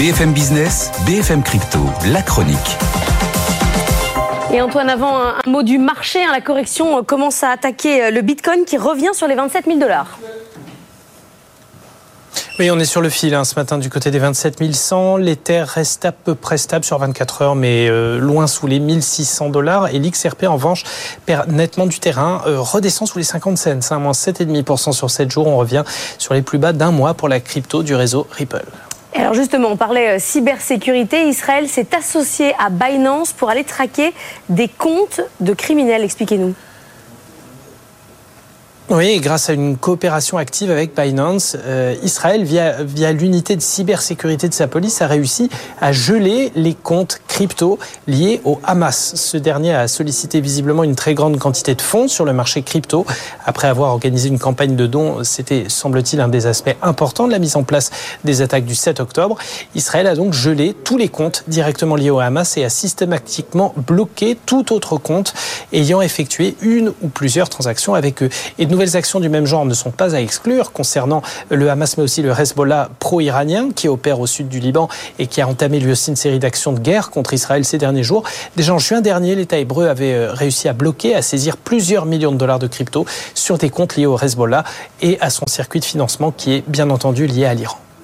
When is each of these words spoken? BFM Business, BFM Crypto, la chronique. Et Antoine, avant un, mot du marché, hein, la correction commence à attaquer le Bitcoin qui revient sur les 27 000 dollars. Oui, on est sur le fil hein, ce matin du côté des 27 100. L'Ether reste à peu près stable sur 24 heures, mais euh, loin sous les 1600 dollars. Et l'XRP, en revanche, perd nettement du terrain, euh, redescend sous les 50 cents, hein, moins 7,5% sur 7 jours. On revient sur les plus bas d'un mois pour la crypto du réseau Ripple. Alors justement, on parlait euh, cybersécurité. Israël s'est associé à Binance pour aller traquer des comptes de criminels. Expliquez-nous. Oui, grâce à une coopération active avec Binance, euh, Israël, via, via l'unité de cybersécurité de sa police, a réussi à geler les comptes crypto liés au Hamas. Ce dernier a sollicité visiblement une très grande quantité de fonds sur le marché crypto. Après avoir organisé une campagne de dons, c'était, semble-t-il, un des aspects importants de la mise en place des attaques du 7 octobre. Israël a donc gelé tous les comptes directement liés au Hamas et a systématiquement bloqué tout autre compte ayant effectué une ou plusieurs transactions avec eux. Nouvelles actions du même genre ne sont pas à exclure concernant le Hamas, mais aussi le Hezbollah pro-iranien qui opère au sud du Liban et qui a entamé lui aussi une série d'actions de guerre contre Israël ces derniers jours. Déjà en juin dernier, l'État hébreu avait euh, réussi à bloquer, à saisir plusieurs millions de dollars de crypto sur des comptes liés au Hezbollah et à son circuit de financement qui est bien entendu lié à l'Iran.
BFM 0.00 0.32
Business, 0.32 0.90
BFM 1.04 1.42
Crypto, 1.42 1.78
la 2.06 2.22
chronique. 2.22 2.56
Et 4.50 4.62
Antoine, 4.62 4.88
avant 4.88 5.14
un, 5.14 5.34
mot 5.46 5.62
du 5.62 5.76
marché, 5.76 6.24
hein, 6.24 6.30
la 6.32 6.40
correction 6.40 7.04
commence 7.04 7.42
à 7.42 7.50
attaquer 7.50 8.10
le 8.10 8.22
Bitcoin 8.22 8.64
qui 8.64 8.78
revient 8.78 9.10
sur 9.12 9.28
les 9.28 9.34
27 9.34 9.66
000 9.66 9.78
dollars. 9.78 10.18
Oui, 12.58 12.70
on 12.70 12.78
est 12.78 12.86
sur 12.86 13.02
le 13.02 13.10
fil 13.10 13.34
hein, 13.34 13.44
ce 13.44 13.54
matin 13.56 13.76
du 13.76 13.90
côté 13.90 14.10
des 14.10 14.18
27 14.18 14.74
100. 14.74 15.18
L'Ether 15.18 15.64
reste 15.66 16.06
à 16.06 16.12
peu 16.12 16.34
près 16.34 16.56
stable 16.56 16.86
sur 16.86 16.96
24 16.96 17.42
heures, 17.42 17.54
mais 17.54 17.90
euh, 17.90 18.18
loin 18.18 18.46
sous 18.46 18.66
les 18.66 18.80
1600 18.80 19.50
dollars. 19.50 19.94
Et 19.94 19.98
l'XRP, 19.98 20.44
en 20.44 20.54
revanche, 20.54 20.84
perd 21.26 21.50
nettement 21.50 21.84
du 21.84 22.00
terrain, 22.00 22.40
euh, 22.46 22.58
redescend 22.58 23.06
sous 23.06 23.18
les 23.18 23.24
50 23.24 23.58
cents, 23.58 23.70
hein, 23.90 23.98
moins 23.98 24.12
7,5% 24.12 24.92
sur 24.92 25.10
7 25.10 25.30
jours. 25.30 25.46
On 25.46 25.58
revient 25.58 25.84
sur 26.16 26.32
les 26.32 26.40
plus 26.40 26.56
bas 26.56 26.72
d'un 26.72 26.90
mois 26.90 27.12
pour 27.12 27.28
la 27.28 27.38
crypto 27.38 27.82
du 27.82 27.94
réseau 27.94 28.26
Ripple. 28.30 28.64
Alors 29.14 29.34
justement, 29.34 29.68
on 29.68 29.76
parlait 29.76 30.16
euh, 30.16 30.18
cybersécurité. 30.18 31.28
Israël 31.28 31.68
s'est 31.68 31.94
associé 31.96 32.54
à 32.58 32.70
Binance 32.70 33.32
pour 33.32 33.50
aller 33.50 33.64
traquer 33.64 34.12
des 34.48 34.68
comptes 34.68 35.20
de 35.40 35.52
criminels. 35.52 36.04
Expliquez-nous. 36.04 36.54
Oui, 38.92 39.20
grâce 39.20 39.48
à 39.48 39.52
une 39.52 39.76
coopération 39.76 40.36
active 40.36 40.68
avec 40.68 40.96
Binance, 40.96 41.56
euh, 41.64 41.94
Israël, 42.02 42.42
via, 42.42 42.82
via 42.82 43.12
l'unité 43.12 43.54
de 43.54 43.60
cybersécurité 43.60 44.48
de 44.48 44.52
sa 44.52 44.66
police, 44.66 45.00
a 45.00 45.06
réussi 45.06 45.48
à 45.80 45.92
geler 45.92 46.50
les 46.56 46.74
comptes 46.74 47.20
crypto 47.28 47.78
liés 48.08 48.40
au 48.44 48.58
Hamas. 48.64 49.14
Ce 49.14 49.36
dernier 49.36 49.72
a 49.74 49.86
sollicité 49.86 50.40
visiblement 50.40 50.82
une 50.82 50.96
très 50.96 51.14
grande 51.14 51.38
quantité 51.38 51.76
de 51.76 51.80
fonds 51.80 52.08
sur 52.08 52.24
le 52.24 52.32
marché 52.32 52.62
crypto. 52.62 53.06
Après 53.44 53.68
avoir 53.68 53.90
organisé 53.92 54.28
une 54.28 54.40
campagne 54.40 54.74
de 54.74 54.88
dons, 54.88 55.22
c'était, 55.22 55.66
semble-t-il, 55.68 56.20
un 56.20 56.26
des 56.26 56.46
aspects 56.48 56.74
importants 56.82 57.28
de 57.28 57.32
la 57.32 57.38
mise 57.38 57.54
en 57.54 57.62
place 57.62 57.92
des 58.24 58.42
attaques 58.42 58.64
du 58.64 58.74
7 58.74 58.98
octobre. 58.98 59.38
Israël 59.76 60.08
a 60.08 60.16
donc 60.16 60.32
gelé 60.32 60.74
tous 60.82 60.98
les 60.98 61.08
comptes 61.08 61.44
directement 61.46 61.94
liés 61.94 62.10
au 62.10 62.18
Hamas 62.18 62.56
et 62.56 62.64
a 62.64 62.68
systématiquement 62.68 63.72
bloqué 63.76 64.36
tout 64.46 64.72
autre 64.72 64.96
compte 64.96 65.32
ayant 65.72 66.00
effectué 66.00 66.56
une 66.60 66.88
ou 67.02 67.08
plusieurs 67.08 67.48
transactions 67.48 67.94
avec 67.94 68.24
eux. 68.24 68.30
Nouvelles 68.80 68.96
actions 68.96 69.20
du 69.20 69.28
même 69.28 69.44
genre 69.44 69.66
ne 69.66 69.74
sont 69.74 69.90
pas 69.90 70.14
à 70.14 70.20
exclure 70.20 70.72
concernant 70.72 71.20
le 71.50 71.68
Hamas, 71.68 71.98
mais 71.98 72.02
aussi 72.02 72.22
le 72.22 72.30
Hezbollah 72.30 72.88
pro-iranien 72.98 73.68
qui 73.76 73.88
opère 73.88 74.20
au 74.20 74.26
sud 74.26 74.48
du 74.48 74.58
Liban 74.58 74.88
et 75.18 75.26
qui 75.26 75.42
a 75.42 75.48
entamé 75.48 75.80
lui 75.80 75.92
aussi 75.92 76.08
une 76.08 76.16
série 76.16 76.38
d'actions 76.38 76.72
de 76.72 76.78
guerre 76.80 77.10
contre 77.10 77.34
Israël 77.34 77.62
ces 77.66 77.76
derniers 77.76 78.04
jours. 78.04 78.22
Déjà 78.56 78.72
en 78.72 78.78
juin 78.78 79.02
dernier, 79.02 79.34
l'État 79.34 79.58
hébreu 79.58 79.86
avait 79.86 80.14
euh, 80.14 80.32
réussi 80.32 80.66
à 80.66 80.72
bloquer, 80.72 81.14
à 81.14 81.20
saisir 81.20 81.58
plusieurs 81.58 82.06
millions 82.06 82.32
de 82.32 82.38
dollars 82.38 82.58
de 82.58 82.68
crypto 82.68 83.04
sur 83.34 83.58
des 83.58 83.68
comptes 83.68 83.96
liés 83.96 84.06
au 84.06 84.18
Hezbollah 84.18 84.64
et 85.02 85.20
à 85.20 85.28
son 85.28 85.44
circuit 85.46 85.80
de 85.80 85.84
financement 85.84 86.32
qui 86.32 86.54
est 86.54 86.64
bien 86.66 86.88
entendu 86.88 87.26
lié 87.26 87.44
à 87.44 87.52
l'Iran. 87.52 87.76